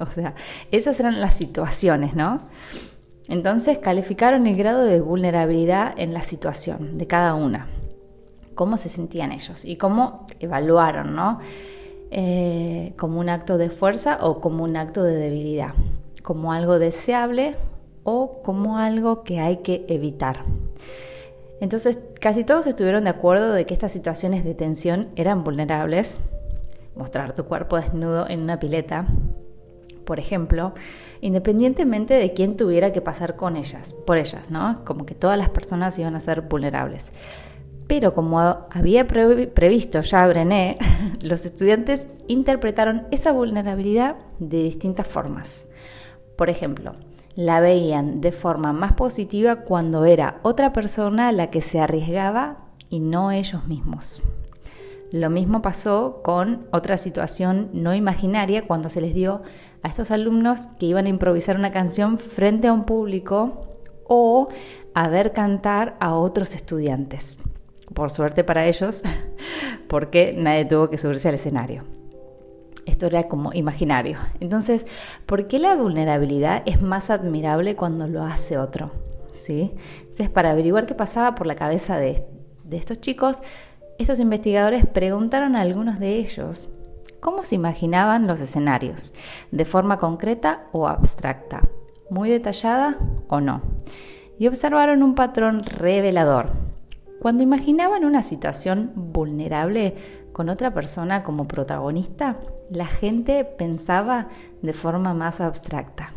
O 0.01 0.09
sea, 0.09 0.33
esas 0.71 1.00
eran 1.00 1.21
las 1.21 1.35
situaciones, 1.35 2.15
¿no? 2.15 2.41
Entonces 3.29 3.77
calificaron 3.77 4.47
el 4.47 4.55
grado 4.57 4.83
de 4.83 5.00
vulnerabilidad 5.00 5.93
en 5.97 6.13
la 6.13 6.23
situación 6.23 6.97
de 6.97 7.07
cada 7.07 7.35
una, 7.35 7.69
cómo 8.55 8.77
se 8.77 8.89
sentían 8.89 9.31
ellos 9.31 9.63
y 9.63 9.77
cómo 9.77 10.25
evaluaron, 10.39 11.15
¿no? 11.15 11.39
Eh, 12.09 12.93
como 12.97 13.19
un 13.19 13.29
acto 13.29 13.57
de 13.57 13.69
fuerza 13.69 14.17
o 14.21 14.41
como 14.41 14.63
un 14.63 14.75
acto 14.75 15.03
de 15.03 15.15
debilidad, 15.15 15.73
como 16.23 16.51
algo 16.51 16.79
deseable 16.79 17.55
o 18.03 18.41
como 18.41 18.79
algo 18.79 19.23
que 19.23 19.39
hay 19.39 19.57
que 19.57 19.85
evitar. 19.88 20.43
Entonces, 21.61 21.99
casi 22.19 22.43
todos 22.43 22.65
estuvieron 22.65 23.03
de 23.03 23.11
acuerdo 23.11 23.53
de 23.53 23.65
que 23.65 23.73
estas 23.75 23.91
situaciones 23.91 24.43
de 24.43 24.55
tensión 24.55 25.09
eran 25.15 25.43
vulnerables. 25.43 26.19
Mostrar 26.95 27.33
tu 27.33 27.45
cuerpo 27.45 27.77
desnudo 27.77 28.27
en 28.27 28.41
una 28.41 28.59
pileta, 28.59 29.07
por 30.03 30.19
ejemplo, 30.19 30.73
independientemente 31.21 32.15
de 32.15 32.33
quién 32.33 32.57
tuviera 32.57 32.91
que 32.91 32.99
pasar 32.99 33.35
con 33.35 33.55
ellas, 33.55 33.93
por 34.05 34.17
ellas, 34.17 34.49
¿no? 34.49 34.83
Como 34.83 35.05
que 35.05 35.13
todas 35.13 35.37
las 35.37 35.49
personas 35.49 35.97
iban 35.99 36.15
a 36.15 36.19
ser 36.19 36.41
vulnerables. 36.41 37.13
Pero 37.87 38.15
como 38.15 38.39
había 38.39 39.05
previsto 39.05 40.01
ya 40.01 40.27
Brené, 40.27 40.77
los 41.21 41.45
estudiantes 41.45 42.07
interpretaron 42.27 43.05
esa 43.11 43.31
vulnerabilidad 43.33 44.15
de 44.39 44.63
distintas 44.63 45.07
formas. 45.07 45.67
Por 46.35 46.49
ejemplo, 46.49 46.93
la 47.35 47.59
veían 47.59 48.21
de 48.21 48.31
forma 48.31 48.73
más 48.73 48.93
positiva 48.93 49.57
cuando 49.57 50.05
era 50.05 50.39
otra 50.43 50.73
persona 50.73 51.31
la 51.31 51.50
que 51.50 51.61
se 51.61 51.79
arriesgaba 51.79 52.57
y 52.89 53.00
no 53.00 53.31
ellos 53.31 53.65
mismos. 53.67 54.21
Lo 55.11 55.29
mismo 55.29 55.61
pasó 55.61 56.21
con 56.23 56.67
otra 56.71 56.97
situación 56.97 57.69
no 57.73 57.93
imaginaria 57.93 58.63
cuando 58.63 58.88
se 58.88 59.01
les 59.01 59.13
dio 59.13 59.41
a 59.83 59.89
estos 59.89 60.11
alumnos 60.11 60.67
que 60.79 60.85
iban 60.85 61.05
a 61.05 61.09
improvisar 61.09 61.57
una 61.57 61.71
canción 61.71 62.17
frente 62.17 62.67
a 62.67 62.73
un 62.73 62.85
público 62.85 63.67
o 64.07 64.47
a 64.93 65.07
ver 65.09 65.33
cantar 65.33 65.97
a 66.00 66.15
otros 66.15 66.55
estudiantes. 66.55 67.38
Por 67.93 68.09
suerte 68.09 68.45
para 68.45 68.67
ellos, 68.67 69.03
porque 69.88 70.33
nadie 70.38 70.65
tuvo 70.65 70.89
que 70.89 70.97
subirse 70.97 71.27
al 71.27 71.35
escenario. 71.35 72.00
Esto 72.85 73.05
era 73.05 73.23
como 73.23 73.53
imaginario. 73.53 74.17
Entonces, 74.39 74.85
¿por 75.25 75.45
qué 75.45 75.59
la 75.59 75.75
vulnerabilidad 75.75 76.63
es 76.65 76.81
más 76.81 77.09
admirable 77.09 77.75
cuando 77.75 78.07
lo 78.07 78.23
hace 78.23 78.57
otro? 78.57 78.91
¿Sí? 79.31 79.73
Entonces, 80.00 80.29
para 80.29 80.51
averiguar 80.51 80.85
qué 80.85 80.95
pasaba 80.95 81.35
por 81.35 81.47
la 81.47 81.55
cabeza 81.55 81.97
de, 81.97 82.25
de 82.63 82.77
estos 82.77 83.00
chicos, 83.00 83.38
estos 83.97 84.19
investigadores 84.19 84.85
preguntaron 84.88 85.55
a 85.55 85.61
algunos 85.61 86.00
de 86.00 86.15
ellos 86.15 86.69
cómo 87.19 87.43
se 87.43 87.55
imaginaban 87.55 88.27
los 88.27 88.41
escenarios, 88.41 89.13
de 89.51 89.63
forma 89.63 89.97
concreta 89.97 90.67
o 90.71 90.88
abstracta, 90.88 91.61
muy 92.09 92.29
detallada 92.29 92.97
o 93.29 93.39
no, 93.39 93.61
y 94.38 94.47
observaron 94.47 95.03
un 95.03 95.15
patrón 95.15 95.63
revelador. 95.63 96.50
Cuando 97.21 97.43
imaginaban 97.43 98.03
una 98.03 98.23
situación 98.23 98.91
vulnerable 98.95 99.95
con 100.33 100.50
otra 100.50 100.73
persona 100.73 101.23
como 101.23 101.47
protagonista, 101.47 102.38
la 102.69 102.85
gente 102.85 103.43
pensaba 103.45 104.29
de 104.61 104.73
forma 104.73 105.13
más 105.13 105.41
abstracta. 105.41 106.11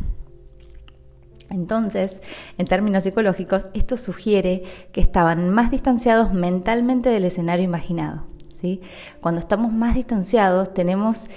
Entonces, 1.49 2.21
en 2.57 2.67
términos 2.67 3.03
psicológicos, 3.03 3.67
esto 3.73 3.97
sugiere 3.97 4.63
que 4.91 5.01
estaban 5.01 5.49
más 5.49 5.71
distanciados 5.71 6.33
mentalmente 6.33 7.09
del 7.09 7.25
escenario 7.25 7.63
imaginado. 7.63 8.23
¿sí? 8.53 8.81
Cuando 9.21 9.39
estamos 9.39 9.71
más 9.71 9.95
distanciados, 9.95 10.73
tenemos 10.73 11.27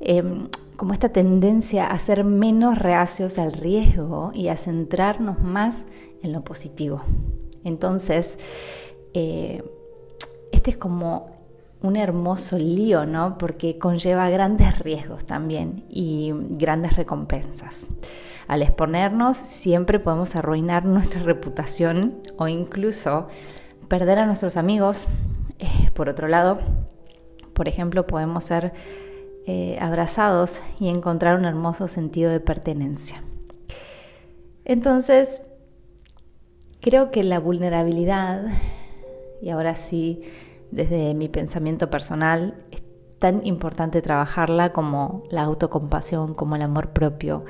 em, 0.00 0.48
como 0.76 0.92
esta 0.92 1.10
tendencia 1.10 1.86
a 1.86 1.98
ser 1.98 2.24
menos 2.24 2.78
reacios 2.78 3.38
al 3.38 3.52
riesgo 3.52 4.30
y 4.32 4.48
a 4.48 4.56
centrarnos 4.56 5.40
más 5.40 5.86
en 6.22 6.32
lo 6.32 6.42
positivo. 6.42 7.02
Entonces, 7.64 8.38
eh, 9.12 9.62
este 10.52 10.70
es 10.70 10.76
como 10.76 11.37
un 11.80 11.96
hermoso 11.96 12.58
lío, 12.58 13.06
¿no? 13.06 13.38
Porque 13.38 13.78
conlleva 13.78 14.28
grandes 14.30 14.78
riesgos 14.78 15.24
también 15.24 15.84
y 15.88 16.32
grandes 16.34 16.96
recompensas. 16.96 17.86
Al 18.48 18.62
exponernos 18.62 19.36
siempre 19.36 20.00
podemos 20.00 20.34
arruinar 20.34 20.84
nuestra 20.86 21.22
reputación 21.22 22.20
o 22.36 22.48
incluso 22.48 23.28
perder 23.88 24.18
a 24.18 24.26
nuestros 24.26 24.56
amigos. 24.56 25.06
Eh, 25.58 25.90
por 25.94 26.08
otro 26.08 26.28
lado, 26.28 26.58
por 27.52 27.68
ejemplo, 27.68 28.04
podemos 28.04 28.44
ser 28.44 28.72
eh, 29.46 29.78
abrazados 29.80 30.60
y 30.78 30.88
encontrar 30.88 31.38
un 31.38 31.44
hermoso 31.44 31.88
sentido 31.88 32.30
de 32.30 32.40
pertenencia. 32.40 33.22
Entonces, 34.64 35.48
creo 36.80 37.10
que 37.10 37.24
la 37.24 37.40
vulnerabilidad, 37.40 38.44
y 39.40 39.50
ahora 39.50 39.74
sí, 39.76 40.20
desde 40.78 41.12
mi 41.12 41.28
pensamiento 41.28 41.90
personal, 41.90 42.54
es 42.70 42.82
tan 43.18 43.44
importante 43.44 44.00
trabajarla 44.00 44.72
como 44.72 45.24
la 45.28 45.42
autocompasión, 45.42 46.34
como 46.34 46.54
el 46.54 46.62
amor 46.62 46.90
propio, 46.90 47.44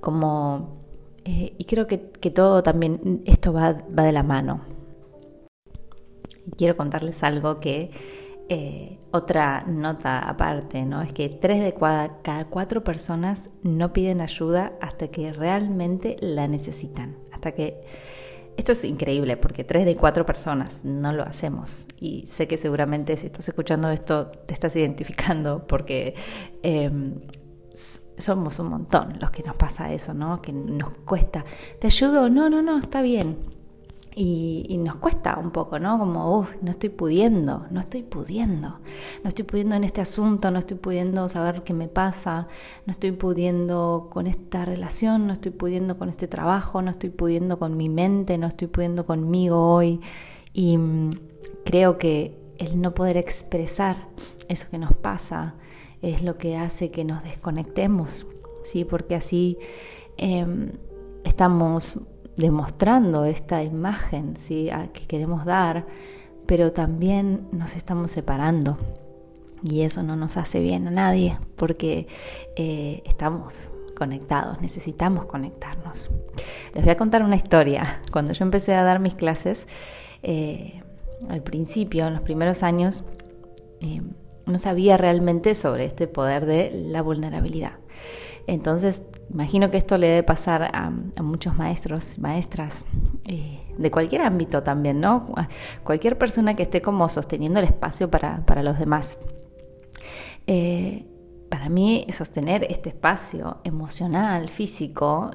como... 0.00 0.78
Eh, 1.24 1.54
y 1.58 1.64
creo 1.64 1.88
que, 1.88 1.98
todo 1.98 2.62
también, 2.62 3.22
esto 3.26 3.52
va, 3.52 3.72
de 3.72 4.12
la 4.12 4.22
mano. 4.22 4.60
Y 6.46 6.52
quiero 6.52 6.76
contarles 6.76 7.24
algo 7.24 7.58
que 7.58 7.90
eh, 8.48 9.00
otra 9.10 9.64
nota 9.66 10.20
aparte, 10.20 10.86
¿no? 10.86 11.02
Es 11.02 11.12
que 11.12 11.28
tres 11.28 11.60
de 11.60 11.74
cada 11.74 12.44
cuatro 12.44 12.84
personas 12.84 13.50
no 13.64 13.92
piden 13.92 14.20
ayuda 14.20 14.72
hasta 14.80 15.08
que 15.08 15.32
realmente 15.32 16.16
la 16.20 16.46
necesitan, 16.46 17.18
hasta 17.32 17.52
que 17.52 17.80
esto 18.60 18.72
es 18.72 18.84
increíble 18.84 19.36
porque 19.36 19.64
tres 19.64 19.84
de 19.84 19.96
cuatro 19.96 20.24
personas 20.24 20.84
no 20.84 21.12
lo 21.12 21.22
hacemos 21.22 21.88
y 21.98 22.26
sé 22.26 22.46
que 22.46 22.56
seguramente 22.56 23.16
si 23.16 23.26
estás 23.26 23.48
escuchando 23.48 23.90
esto 23.90 24.28
te 24.28 24.54
estás 24.54 24.76
identificando 24.76 25.66
porque 25.66 26.14
em, 26.62 27.20
somos 27.74 28.58
un 28.58 28.68
montón 28.68 29.18
los 29.20 29.30
que 29.30 29.42
nos 29.42 29.56
pasa 29.56 29.92
eso, 29.92 30.12
¿no? 30.12 30.42
Que 30.42 30.52
nos 30.52 30.92
cuesta. 30.98 31.44
¿Te 31.78 31.86
ayudo? 31.86 32.28
No, 32.28 32.50
no, 32.50 32.62
no, 32.62 32.78
está 32.78 33.00
bien. 33.00 33.38
Y, 34.22 34.76
nos 34.76 34.96
cuesta 34.96 35.38
un 35.38 35.50
poco, 35.50 35.78
¿no? 35.78 35.98
Como, 35.98 36.46
no 36.60 36.70
estoy 36.70 36.90
pudiendo, 36.90 37.64
no 37.70 37.80
estoy 37.80 38.02
pudiendo, 38.02 38.80
no 39.22 39.28
estoy 39.28 39.46
pudiendo 39.46 39.76
en 39.76 39.82
este 39.82 40.02
asunto, 40.02 40.50
no 40.50 40.58
estoy 40.58 40.76
pudiendo 40.76 41.26
saber 41.30 41.62
qué 41.62 41.72
me 41.72 41.88
pasa, 41.88 42.46
no 42.84 42.90
estoy 42.90 43.12
pudiendo 43.12 44.08
con 44.12 44.26
esta 44.26 44.66
relación, 44.66 45.26
no 45.26 45.32
estoy 45.32 45.52
pudiendo 45.52 45.96
con 45.96 46.10
este 46.10 46.28
trabajo, 46.28 46.82
no 46.82 46.90
estoy 46.90 47.08
pudiendo 47.08 47.58
con 47.58 47.78
mi 47.78 47.88
mente, 47.88 48.36
no 48.36 48.46
estoy 48.46 48.68
pudiendo 48.68 49.06
conmigo 49.06 49.74
hoy. 49.74 50.02
Y 50.52 50.76
mm, 50.76 51.12
creo 51.64 51.96
que 51.96 52.38
el 52.58 52.78
no 52.78 52.92
poder 52.92 53.16
expresar 53.16 54.06
eso 54.48 54.66
que 54.70 54.76
nos 54.76 54.92
pasa 54.92 55.54
es 56.02 56.22
lo 56.22 56.36
que 56.36 56.58
hace 56.58 56.90
que 56.90 57.06
nos 57.06 57.24
desconectemos, 57.24 58.26
¿sí? 58.64 58.84
Porque 58.84 59.14
así 59.14 59.56
em, 60.18 60.72
estamos 61.24 61.98
demostrando 62.36 63.24
esta 63.24 63.62
imagen 63.62 64.36
¿sí? 64.36 64.70
que 64.92 65.06
queremos 65.06 65.44
dar, 65.44 65.86
pero 66.46 66.72
también 66.72 67.48
nos 67.52 67.76
estamos 67.76 68.10
separando. 68.10 68.76
Y 69.62 69.82
eso 69.82 70.02
no 70.02 70.16
nos 70.16 70.36
hace 70.36 70.60
bien 70.60 70.88
a 70.88 70.90
nadie 70.90 71.38
porque 71.56 72.06
eh, 72.56 73.02
estamos 73.04 73.70
conectados, 73.94 74.62
necesitamos 74.62 75.26
conectarnos. 75.26 76.10
Les 76.74 76.82
voy 76.82 76.90
a 76.90 76.96
contar 76.96 77.22
una 77.22 77.36
historia. 77.36 78.00
Cuando 78.10 78.32
yo 78.32 78.44
empecé 78.44 78.74
a 78.74 78.82
dar 78.82 78.98
mis 78.98 79.14
clases, 79.14 79.68
eh, 80.22 80.82
al 81.28 81.42
principio, 81.42 82.06
en 82.06 82.14
los 82.14 82.22
primeros 82.22 82.62
años, 82.62 83.04
eh, 83.80 84.00
no 84.46 84.58
sabía 84.58 84.96
realmente 84.96 85.54
sobre 85.54 85.84
este 85.84 86.06
poder 86.06 86.46
de 86.46 86.70
la 86.72 87.02
vulnerabilidad. 87.02 87.72
Entonces, 88.50 89.04
imagino 89.32 89.70
que 89.70 89.76
esto 89.76 89.96
le 89.96 90.08
debe 90.08 90.22
pasar 90.24 90.72
a, 90.74 90.90
muchos 91.22 91.56
maestros, 91.56 92.18
maestras, 92.18 92.84
eh, 93.24 93.60
de 93.78 93.90
cualquier 93.92 94.22
ámbito 94.22 94.64
también, 94.64 94.98
¿no? 94.98 95.22
Cualquier 95.84 96.18
persona 96.18 96.54
que 96.54 96.64
esté 96.64 96.82
como 96.82 97.08
sosteniendo 97.08 97.60
el 97.60 97.66
espacio 97.66 98.10
para, 98.10 98.62
los 98.64 98.76
demás. 98.76 99.18
Eh, 100.48 101.06
para 101.48 101.68
mí, 101.68 102.04
sostener 102.10 102.66
este 102.68 102.88
espacio 102.88 103.58
emocional, 103.62 104.48
físico, 104.48 105.30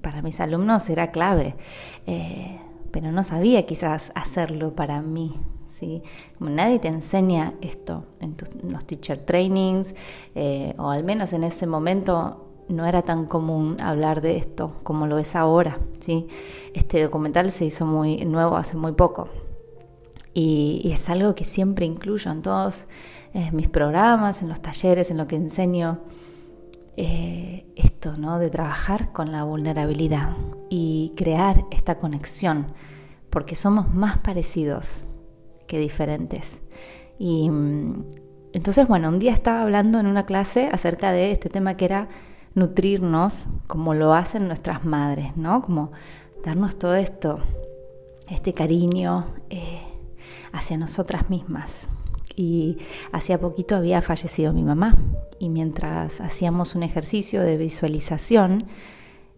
para 0.00 0.22
mis 0.22 0.38
alumnos 0.38 0.88
era 0.88 1.10
clave, 1.10 1.56
eh, 2.06 2.60
pero 2.92 3.10
no 3.10 3.24
sabía 3.24 3.66
quizás 3.66 4.12
hacerlo 4.14 4.70
para 4.70 5.02
mí. 5.02 5.32
Nadie 6.40 6.78
te 6.78 6.88
enseña 6.88 7.54
esto 7.60 8.04
en, 8.20 8.36
los 8.70 8.84
teacher 8.86 9.18
trainings, 9.18 9.94
eh, 10.34 10.74
o 10.78 10.90
al 10.90 11.04
menos 11.04 11.32
en 11.32 11.44
ese 11.44 11.66
momento 11.66 12.42
no 12.68 12.84
era 12.86 13.02
tan 13.02 13.26
común 13.26 13.76
hablar 13.80 14.20
de 14.20 14.36
esto 14.36 14.74
como 14.82 15.06
lo 15.06 15.18
es 15.18 15.36
ahora. 15.36 15.78
¿sí? 16.00 16.26
Este 16.74 17.02
documental 17.02 17.50
se 17.50 17.64
hizo 17.64 17.86
muy 17.86 18.24
nuevo 18.24 18.56
hace 18.56 18.76
muy 18.76 18.92
poco 18.92 19.28
y, 20.34 20.90
es 20.92 21.08
algo 21.08 21.34
que 21.34 21.44
siempre 21.44 21.86
incluyo 21.86 22.30
en 22.30 22.42
todos 22.42 22.84
eh, 23.34 23.50
mis 23.52 23.68
programas, 23.68 24.42
en 24.42 24.48
los 24.48 24.60
talleres, 24.60 25.10
en 25.10 25.16
lo 25.16 25.26
que 25.26 25.36
enseño. 25.36 26.00
Eh, 26.98 27.66
esto, 27.76 28.16
¿no? 28.16 28.38
De 28.38 28.48
trabajar 28.48 29.12
con 29.12 29.30
la 29.30 29.44
vulnerabilidad 29.44 30.30
y 30.70 31.12
crear 31.14 31.66
esta 31.70 31.98
conexión, 31.98 32.72
porque 33.28 33.54
somos 33.54 33.92
más 33.92 34.22
parecidos 34.22 35.06
que 35.66 35.78
diferentes. 35.78 36.62
Y 37.18 37.50
mm, 37.50 38.04
entonces, 38.52 38.88
bueno, 38.88 39.08
un 39.08 39.18
día 39.18 39.32
estaba 39.32 39.62
hablando 39.62 40.00
en 40.00 40.06
una 40.06 40.24
clase 40.24 40.68
acerca 40.72 41.12
de 41.12 41.32
este 41.32 41.48
tema 41.48 41.76
que 41.76 41.84
era 41.84 42.08
nutrirnos 42.54 43.48
como 43.66 43.94
lo 43.94 44.14
hacen 44.14 44.48
nuestras 44.48 44.84
madres, 44.84 45.36
¿no? 45.36 45.60
Como 45.62 45.92
darnos 46.44 46.78
todo 46.78 46.94
esto, 46.94 47.38
este 48.28 48.54
cariño 48.54 49.26
eh, 49.50 49.82
hacia 50.52 50.78
nosotras 50.78 51.28
mismas. 51.28 51.88
Y 52.34 52.78
hacía 53.12 53.40
poquito 53.40 53.76
había 53.76 54.02
fallecido 54.02 54.52
mi 54.52 54.62
mamá 54.62 54.96
y 55.38 55.48
mientras 55.48 56.20
hacíamos 56.20 56.74
un 56.74 56.82
ejercicio 56.82 57.42
de 57.42 57.56
visualización 57.56 58.64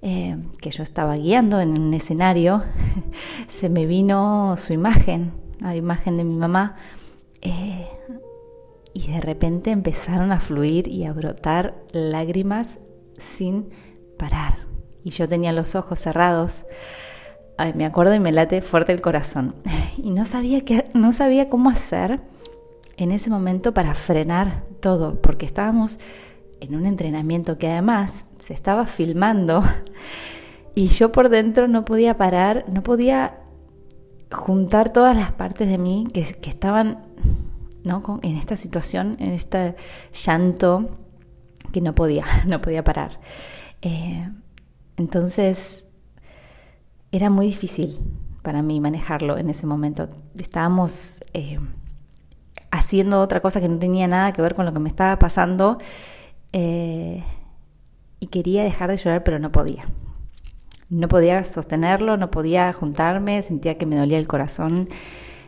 eh, 0.03 0.37
que 0.61 0.71
yo 0.71 0.83
estaba 0.83 1.17
guiando 1.17 1.61
en 1.61 1.71
un 1.71 1.95
escenario, 1.95 2.63
se 3.47 3.69
me 3.69 3.87
vino 3.87 4.57
su 4.57 4.73
imagen 4.73 5.33
la 5.61 5.77
imagen 5.77 6.17
de 6.17 6.25
mi 6.25 6.37
mamá, 6.37 6.77
eh, 7.41 7.87
y 8.93 9.13
de 9.13 9.21
repente 9.21 9.71
empezaron 9.71 10.33
a 10.33 10.41
fluir 10.41 10.89
y 10.89 11.05
a 11.05 11.13
brotar 11.13 11.77
lágrimas 11.93 12.81
sin 13.17 13.71
parar. 14.19 14.67
Y 15.05 15.11
yo 15.11 15.29
tenía 15.29 15.53
los 15.53 15.75
ojos 15.75 16.01
cerrados. 16.01 16.65
me 17.75 17.87
acuerdo 17.87 18.15
y 18.15 18.21
me 18.21 18.33
late 18.33 18.61
fuerte 18.61 18.93
el 18.93 19.01
corazón. 19.01 19.55
Y 19.99 20.11
no 20.11 20.25
sabía, 20.25 20.65
qué, 20.65 20.85
no 20.95 21.13
sabía 21.13 21.51
cómo 21.51 21.71
hacer 21.71 22.21
en 22.97 23.11
ese 23.11 23.31
momento 23.31 23.75
para 23.75 23.95
frenar 23.95 24.65
todo, 24.81 25.21
porque 25.21 25.45
estábamos 25.45 25.99
en 26.61 26.77
un 26.77 26.87
entrenamiento 26.87 27.59
que 27.59 27.69
además 27.69 28.27
se 28.39 28.55
estaba 28.55 28.87
filmando 28.87 29.63
y 30.75 30.89
yo 30.89 31.11
por 31.13 31.29
dentro 31.29 31.67
no 31.69 31.85
podía 31.85 32.17
parar, 32.17 32.65
no 32.69 32.83
podía 32.83 33.41
juntar 34.31 34.93
todas 34.93 35.17
las 35.17 35.33
partes 35.33 35.69
de 35.69 35.79
mí 35.79 36.07
que, 36.13 36.21
estaban 36.21 37.05
¿no? 37.85 38.21
en 38.23 38.37
esta 38.37 38.57
situación, 38.57 39.17
en 39.21 39.33
este 39.33 39.77
llanto 40.13 40.91
que 41.73 41.81
no 41.81 41.93
podía, 41.93 42.25
no 42.47 42.61
podía 42.61 42.85
parar. 42.85 43.21
Eh, 43.83 44.29
entonces 44.97 45.87
era 47.13 47.31
muy 47.31 47.47
difícil 47.47 48.01
para 48.43 48.63
mí 48.63 48.81
manejarlo 48.81 49.39
en 49.39 49.51
ese 49.51 49.67
momento. 49.67 50.09
Estábamos 50.37 51.21
eh, 51.33 51.59
haciendo 52.71 53.21
otra 53.21 53.41
cosa 53.41 53.61
que 53.61 53.69
no 53.69 53.79
tenía 53.79 54.07
nada 54.07 54.33
que 54.33 54.43
ver 54.43 54.55
con 54.55 54.67
lo 54.67 54.73
que 54.73 54.79
me 54.79 54.89
estaba 54.89 55.19
pasando 55.19 55.79
eh, 56.53 57.23
y 58.21 58.27
quería 58.29 58.65
dejar 58.65 58.91
de 58.91 58.97
llorar, 58.97 59.25
pero 59.25 59.39
no 59.39 59.53
podía. 59.53 59.87
No 60.91 61.09
podía 61.09 61.45
sostenerlo, 61.45 62.17
no 62.17 62.31
podía 62.31 62.73
juntarme, 62.73 63.43
sentía 63.43 63.77
que 63.77 63.85
me 63.85 63.97
dolía 63.97 64.19
el 64.19 64.27
corazón. 64.27 64.89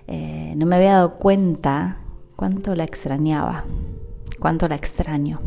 Eh, 0.06 0.52
no 0.56 0.66
me 0.66 0.76
había 0.76 0.94
dado 0.94 1.16
cuenta 1.16 1.98
cuánto 2.36 2.74
la 2.74 2.84
extrañaba, 2.84 3.64
cuánto 4.38 4.68
la 4.68 4.74
extraño. 4.74 5.40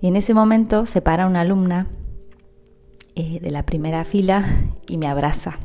Y 0.00 0.06
en 0.06 0.16
ese 0.16 0.32
momento 0.32 0.86
se 0.86 1.02
para 1.02 1.26
una 1.26 1.40
alumna 1.40 1.88
eh, 3.16 3.40
de 3.40 3.50
la 3.50 3.64
primera 3.64 4.04
fila 4.04 4.46
y 4.86 4.96
me 4.96 5.08
abraza, 5.08 5.58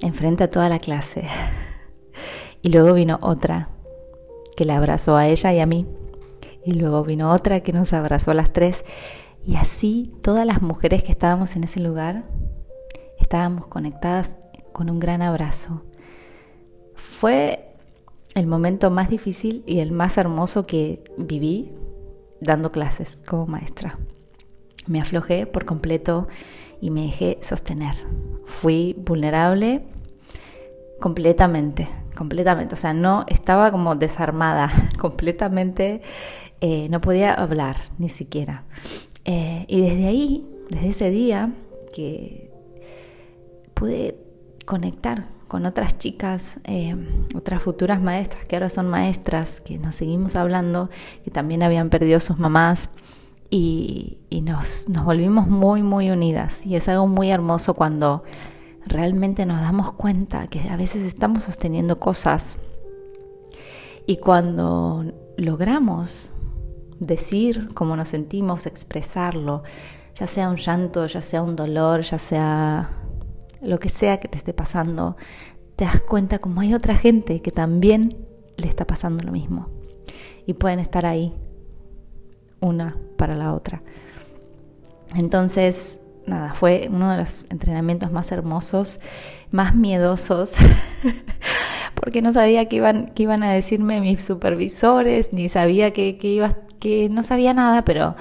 enfrente 0.00 0.44
a 0.44 0.50
toda 0.50 0.68
la 0.68 0.78
clase. 0.78 1.24
Y 2.62 2.70
luego 2.70 2.94
vino 2.94 3.18
otra 3.20 3.68
que 4.56 4.64
la 4.64 4.78
abrazó 4.78 5.16
a 5.16 5.28
ella 5.28 5.52
y 5.52 5.60
a 5.60 5.66
mí. 5.66 5.86
Y 6.64 6.72
luego 6.72 7.04
vino 7.04 7.30
otra 7.30 7.60
que 7.60 7.72
nos 7.72 7.92
abrazó 7.92 8.32
a 8.32 8.34
las 8.34 8.52
tres. 8.52 8.84
Y 9.46 9.54
así 9.54 10.12
todas 10.22 10.44
las 10.44 10.60
mujeres 10.60 11.04
que 11.04 11.12
estábamos 11.12 11.54
en 11.54 11.64
ese 11.64 11.78
lugar 11.78 12.24
estábamos 13.20 13.68
conectadas 13.68 14.38
con 14.72 14.90
un 14.90 14.98
gran 14.98 15.22
abrazo. 15.22 15.84
Fue 16.96 17.72
el 18.34 18.48
momento 18.48 18.90
más 18.90 19.08
difícil 19.08 19.62
y 19.64 19.78
el 19.78 19.92
más 19.92 20.18
hermoso 20.18 20.66
que 20.66 21.04
viví 21.16 21.72
dando 22.40 22.72
clases 22.72 23.22
como 23.26 23.46
maestra. 23.46 23.98
Me 24.88 25.00
aflojé 25.00 25.46
por 25.46 25.64
completo 25.64 26.26
y 26.80 26.90
me 26.90 27.02
dejé 27.02 27.38
sostener. 27.40 27.94
Fui 28.44 28.96
vulnerable 28.98 29.84
completamente, 31.00 31.88
completamente. 32.16 32.74
O 32.74 32.76
sea, 32.76 32.94
no 32.94 33.24
estaba 33.28 33.70
como 33.70 33.94
desarmada, 33.94 34.72
completamente, 34.98 36.02
eh, 36.60 36.88
no 36.90 37.00
podía 37.00 37.32
hablar 37.32 37.76
ni 37.98 38.08
siquiera. 38.08 38.64
Eh, 39.26 39.64
y 39.68 39.80
desde 39.80 40.06
ahí, 40.06 40.46
desde 40.70 40.88
ese 40.88 41.10
día, 41.10 41.52
que 41.92 42.50
pude 43.74 44.16
conectar 44.64 45.26
con 45.48 45.66
otras 45.66 45.98
chicas, 45.98 46.60
eh, 46.64 46.96
otras 47.34 47.62
futuras 47.62 48.00
maestras 48.00 48.44
que 48.44 48.56
ahora 48.56 48.70
son 48.70 48.88
maestras, 48.88 49.60
que 49.60 49.78
nos 49.78 49.96
seguimos 49.96 50.36
hablando, 50.36 50.90
que 51.24 51.30
también 51.30 51.62
habían 51.62 51.90
perdido 51.90 52.20
sus 52.20 52.38
mamás 52.38 52.90
y, 53.50 54.18
nos, 54.44 54.88
nos 54.88 55.04
volvimos 55.04 55.48
muy, 55.48 55.82
muy 55.82 56.10
unidas. 56.10 56.64
Y 56.64 56.76
es 56.76 56.88
algo 56.88 57.08
muy 57.08 57.30
hermoso 57.30 57.74
cuando 57.74 58.22
realmente 58.86 59.44
nos 59.44 59.60
damos 59.60 59.92
cuenta 59.92 60.46
que 60.46 60.68
a 60.68 60.76
veces 60.76 61.02
estamos 61.02 61.44
sosteniendo 61.44 61.98
cosas 61.98 62.58
y 64.06 64.18
cuando 64.18 65.12
logramos 65.36 66.35
decir 67.00 67.68
cómo 67.74 67.96
nos 67.96 68.08
sentimos, 68.08 68.66
expresarlo, 68.66 69.62
ya 70.14 70.26
sea 70.26 70.48
un 70.48 70.56
llanto, 70.56 71.06
ya 71.06 71.20
sea 71.20 71.42
un 71.42 71.56
dolor, 71.56 72.00
ya 72.02 72.18
sea 72.18 72.90
lo 73.60 73.78
que 73.78 73.88
sea 73.88 74.18
que 74.18 74.28
te 74.28 74.38
esté 74.38 74.52
pasando, 74.52 75.16
te 75.76 75.84
das 75.84 76.00
cuenta 76.00 76.38
como 76.38 76.60
hay 76.60 76.74
otra 76.74 76.96
gente 76.96 77.42
que 77.42 77.50
también 77.50 78.26
le 78.56 78.68
está 78.68 78.86
pasando 78.86 79.24
lo 79.24 79.32
mismo 79.32 79.68
y 80.46 80.54
pueden 80.54 80.78
estar 80.78 81.04
ahí 81.04 81.34
una 82.60 82.96
para 83.16 83.34
la 83.34 83.52
otra. 83.52 83.82
Entonces, 85.14 86.00
nada, 86.26 86.54
fue 86.54 86.88
uno 86.90 87.10
de 87.10 87.18
los 87.18 87.46
entrenamientos 87.50 88.10
más 88.10 88.32
hermosos, 88.32 89.00
más 89.50 89.74
miedosos, 89.74 90.56
porque 91.94 92.22
no 92.22 92.32
sabía 92.32 92.66
qué 92.66 92.76
iban, 92.76 93.12
qué 93.14 93.24
iban 93.24 93.42
a 93.42 93.52
decirme 93.52 94.00
mis 94.00 94.24
supervisores, 94.24 95.32
ni 95.32 95.48
sabía 95.48 95.92
qué, 95.92 96.18
qué 96.18 96.28
iba 96.28 96.46
a 96.46 96.65
que 96.78 97.08
no 97.08 97.22
sabía 97.22 97.54
nada, 97.54 97.82
pero 97.82 98.16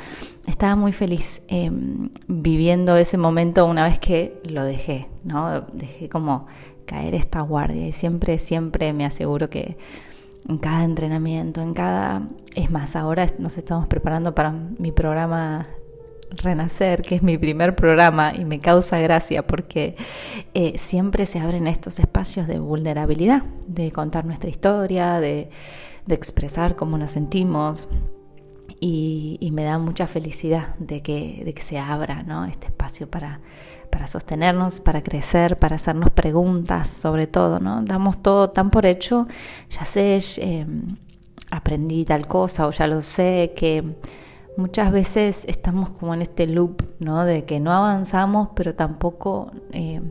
estaba 0.47 0.75
muy 0.75 0.91
feliz 0.91 1.41
em, 1.47 2.09
viviendo 2.27 2.95
ese 2.97 3.17
momento 3.17 3.65
una 3.65 3.83
vez 3.83 3.99
que 3.99 4.41
lo 4.43 4.63
dejé, 4.63 5.07
¿no? 5.23 5.61
Dejé 5.73 6.09
como 6.09 6.47
caer 6.85 7.15
esta 7.15 7.41
guardia 7.41 7.87
y 7.87 7.91
siempre, 7.91 8.37
siempre 8.37 8.93
me 8.93 9.05
aseguro 9.05 9.49
que 9.49 9.77
en 10.47 10.57
cada 10.57 10.83
entrenamiento, 10.83 11.61
en 11.61 11.73
cada... 11.73 12.27
Es 12.55 12.69
más, 12.69 12.95
ahora 12.95 13.27
nos 13.39 13.57
estamos 13.57 13.87
preparando 13.87 14.35
para 14.35 14.51
mi 14.51 14.91
programa 14.91 15.65
Renacer, 16.31 17.01
que 17.01 17.15
es 17.15 17.23
mi 17.23 17.37
primer 17.37 17.75
programa 17.75 18.33
y 18.35 18.45
me 18.45 18.59
causa 18.59 18.99
gracia 18.99 19.45
porque 19.45 19.95
eh, 20.53 20.77
siempre 20.77 21.25
se 21.25 21.39
abren 21.39 21.67
estos 21.67 21.99
espacios 21.99 22.47
de 22.47 22.59
vulnerabilidad, 22.59 23.43
de 23.67 23.91
contar 23.91 24.25
nuestra 24.25 24.49
historia, 24.49 25.19
de, 25.19 25.49
de 26.05 26.15
expresar 26.15 26.75
cómo 26.75 26.97
nos 26.97 27.11
sentimos, 27.11 27.89
y, 28.79 29.49
me 29.53 29.63
da 29.63 29.77
mucha 29.77 30.07
felicidad 30.07 30.75
de 30.79 31.01
que, 31.01 31.41
de 31.45 31.53
que 31.53 31.61
se 31.61 31.79
abra 31.79 32.25
este 32.49 32.67
espacio 32.67 33.09
para, 33.09 33.39
para 33.89 34.07
sostenernos, 34.07 34.79
para 34.79 35.01
crecer, 35.01 35.57
para 35.57 35.77
hacernos 35.77 36.09
preguntas 36.11 36.89
sobre 36.89 37.27
todo. 37.27 37.59
¿no? 37.59 37.81
Damos 37.81 38.21
todo 38.21 38.49
tan 38.49 38.69
por 38.69 38.85
hecho, 38.85 39.27
ya 39.69 39.85
sé, 39.85 40.19
em, 40.38 40.97
aprendí 41.51 42.03
tal 42.05 42.27
cosa 42.27 42.67
o 42.67 42.71
ya 42.71 42.88
lo 42.88 43.01
sé, 43.01 43.53
que 43.55 43.83
muchas 44.57 44.91
veces 44.91 45.45
estamos 45.47 45.89
como 45.91 46.13
en 46.13 46.21
este 46.21 46.47
loop, 46.47 46.81
¿no? 46.99 47.25
De 47.25 47.45
que 47.45 47.59
no 47.59 47.71
avanzamos, 47.71 48.49
pero 48.55 48.75
tampoco 48.75 49.51
eh, 49.71 50.01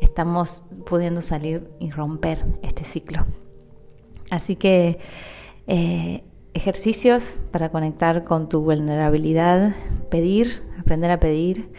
estamos 0.00 0.64
pudiendo 0.86 1.22
salir 1.22 1.70
y 1.78 1.90
romper 1.90 2.44
este 2.62 2.84
ciclo. 2.84 3.24
Así 4.30 4.56
que 4.56 4.98
eh, 5.66 6.24
ejercicios 6.54 7.38
para 7.50 7.70
conectar 7.70 8.24
con 8.24 8.48
tu 8.48 8.62
vulnerabilidad, 8.62 9.74
pedir, 10.10 10.62
aprender 10.78 11.10
a 11.10 11.20
pedir, 11.20 11.70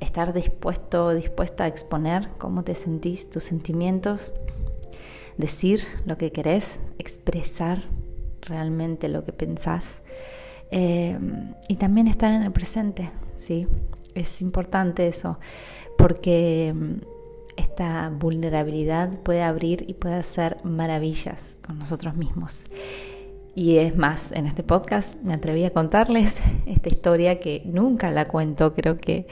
estar 0.00 0.32
dispuesto, 0.32 1.14
dispuesta 1.14 1.64
a 1.64 1.66
exponer 1.68 2.28
cómo 2.38 2.64
te 2.64 2.74
sentís, 2.74 3.30
tus 3.30 3.44
sentimientos, 3.44 4.32
decir 5.36 5.82
lo 6.04 6.16
que 6.16 6.32
querés, 6.32 6.80
expresar 6.98 7.82
realmente 8.42 9.08
lo 9.08 9.24
que 9.24 9.32
pensás 9.32 10.02
eh, 10.70 11.18
y 11.68 11.76
también 11.76 12.08
estar 12.08 12.32
en 12.32 12.42
el 12.42 12.52
presente, 12.52 13.10
¿sí? 13.34 13.66
Es 14.14 14.42
importante 14.42 15.08
eso, 15.08 15.38
porque 15.96 16.74
mm, 16.74 16.94
esta 17.56 18.10
vulnerabilidad 18.10 19.10
puede 19.20 19.42
abrir 19.42 19.84
y 19.88 19.94
puede 19.94 20.16
hacer 20.16 20.56
maravillas 20.64 21.58
con 21.66 21.78
nosotros 21.78 22.16
mismos. 22.16 22.68
Y 23.54 23.78
es 23.78 23.96
más, 23.96 24.32
en 24.32 24.46
este 24.46 24.62
podcast 24.62 25.20
me 25.22 25.34
atreví 25.34 25.64
a 25.64 25.72
contarles 25.72 26.40
esta 26.66 26.88
historia 26.88 27.40
que 27.40 27.62
nunca 27.64 28.10
la 28.10 28.26
cuento, 28.28 28.74
creo 28.74 28.96
que 28.96 29.26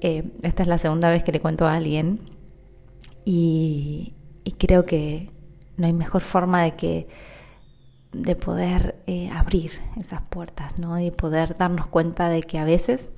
eh, 0.00 0.24
esta 0.42 0.62
es 0.62 0.68
la 0.68 0.78
segunda 0.78 1.08
vez 1.10 1.22
que 1.22 1.32
le 1.32 1.40
cuento 1.40 1.66
a 1.66 1.74
alguien 1.74 2.20
y, 3.24 4.14
creo 4.58 4.84
que 4.84 5.30
no 5.76 5.86
hay 5.86 5.92
mejor 5.92 6.22
forma 6.22 6.62
de 6.62 6.76
que 6.76 7.08
de 8.12 8.36
poder 8.36 9.02
eh, 9.06 9.28
abrir 9.30 9.72
esas 9.96 10.22
puertas, 10.22 10.78
¿no? 10.78 11.00
Y 11.00 11.10
poder 11.10 11.56
darnos 11.56 11.88
cuenta 11.88 12.28
de 12.28 12.42
que 12.42 12.58
a 12.58 12.64
veces 12.64 13.10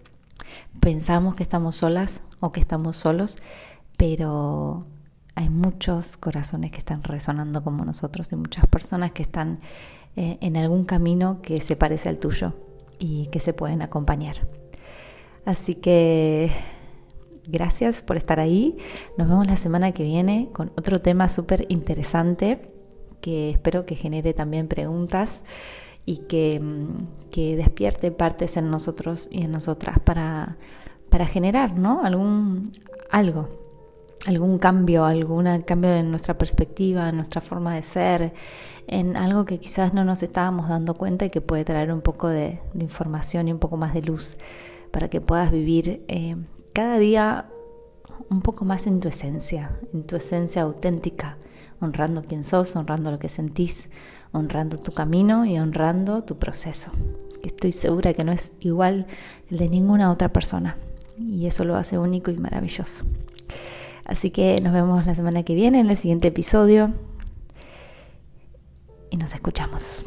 pensamos 0.81 1.35
que 1.35 1.43
estamos 1.43 1.77
solas 1.77 2.23
o 2.41 2.53
que 2.53 2.61
estamos 2.61 2.97
solos, 2.97 3.37
pero 3.97 4.87
hay 5.35 5.49
muchos 5.49 6.17
corazones 6.17 6.71
que 6.71 6.79
están 6.79 7.03
resonando 7.03 7.63
como 7.65 7.85
nosotros 7.85 8.31
y 8.33 8.37
muchas 8.37 8.67
personas 8.67 9.13
que 9.13 9.23
están 9.23 9.61
eh, 10.17 10.39
en 10.41 10.57
algún 10.57 10.85
camino 10.85 11.41
que 11.43 11.61
se 11.61 11.77
parece 11.77 12.09
al 12.09 12.19
tuyo 12.19 12.55
y 12.99 13.27
que 13.27 13.41
se 13.41 13.53
pueden 13.53 13.83
acompañar. 13.83 14.47
Así 15.45 15.75
que 15.75 16.51
gracias 17.47 18.03
por 18.03 18.17
estar 18.17 18.41
ahí. 18.41 18.77
Nos 19.19 19.29
vemos 19.29 19.47
la 19.47 19.57
semana 19.57 19.93
que 19.93 20.05
viene 20.05 20.49
con 20.53 20.73
otro 20.77 21.01
tema 21.01 21.29
súper 21.29 21.67
interesante 21.69 22.71
que 23.21 23.51
espero 23.51 23.87
que 23.87 23.97
genere 23.97 24.35
también 24.35 24.69
preguntas 24.69 25.43
y 26.05 26.19
que, 26.29 26.61
mm, 26.61 27.31
que, 27.31 27.57
despierte 27.57 28.11
partes 28.11 28.59
en 28.59 28.71
nosotros 28.71 29.29
y 29.33 29.43
en 29.43 29.51
nosotras 29.51 29.99
para, 30.05 30.59
para 31.09 31.27
generar 31.27 31.79
¿no? 31.79 32.03
algo, 33.11 33.49
algún 34.27 34.59
cambio, 34.59 35.05
algún 35.05 35.63
cambio 35.63 35.95
en 35.95 36.11
nuestra 36.11 36.39
perspectiva, 36.39 37.09
en 37.09 37.17
nuestra 37.17 37.41
forma 37.41 37.75
de 37.75 37.83
ser, 37.83 38.33
en 38.87 39.17
algo 39.17 39.45
que 39.45 39.59
quizás 39.59 39.95
no 39.95 40.05
nos 40.05 40.23
estábamos 40.23 40.69
dando 40.69 40.95
cuenta 40.95 41.27
y 41.27 41.31
que 41.31 41.41
puede 41.41 41.65
traer 41.65 41.93
un 41.93 42.01
poco 42.01 42.29
de, 42.29 42.61
información 42.81 43.49
y 43.49 43.53
un 43.53 43.59
poco 43.59 43.77
más 43.77 43.95
de 43.95 44.03
luz 44.03 44.37
para 44.91 45.09
que 45.09 45.21
puedas 45.21 45.51
vivir 45.51 46.05
eh, 46.09 46.37
cada 46.73 46.99
día 46.99 47.47
un 48.31 48.41
poco 48.41 48.65
más 48.65 48.87
en 48.87 49.01
tu 49.01 49.09
esencia, 49.09 49.79
en 49.93 50.05
tu 50.05 50.17
esencia 50.17 50.63
auténtica 50.63 51.37
honrando 51.81 52.23
quién 52.23 52.45
sos, 52.45 52.75
honrando 52.77 53.11
lo 53.11 53.19
que 53.19 53.29
sentís, 53.29 53.91
honrando 54.33 54.79
tu 54.79 54.93
camino 54.93 55.45
y 55.45 55.59
honrando 55.59 56.25
tu 56.25 56.39
proceso, 56.39 56.91
estoy 57.43 57.73
segura 57.73 58.13
que 58.13 58.25
no 58.25 58.33
es 58.33 58.53
igual 58.61 59.07
el 59.51 59.59
de 59.59 59.69
ninguna 59.69 60.11
otra 60.11 60.29
persona. 60.29 60.77
Y 61.17 61.47
eso 61.47 61.65
lo 61.65 61.77
hace 61.77 61.97
único 61.97 62.33
y 62.33 62.39
maravilloso. 62.39 63.05
Así 64.05 64.31
que 64.31 64.61
nos 64.61 64.73
vemos 64.73 65.07
la 65.07 65.15
semana 65.15 65.43
que 65.43 65.55
viene 65.55 65.81
en 65.81 65.91
el 65.91 65.97
siguiente 65.97 66.29
episodio 66.29 66.93
y 69.11 69.17
nos 69.17 69.35
escuchamos. 69.35 70.05